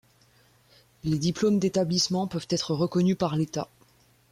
Les 1.03 1.19
diplômes 1.19 1.59
d'établissements 1.59 2.25
peuvent 2.27 2.47
être 2.49 2.73
reconnus 2.73 3.15
par 3.19 3.35
l'État. 3.35 3.69